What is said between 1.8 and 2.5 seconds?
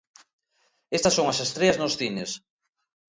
nos cines...